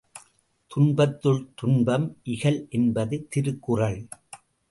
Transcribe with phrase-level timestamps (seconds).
[0.71, 3.99] துன்பத்துள் துன்பம் இகல் என்பது திருக்குறள்.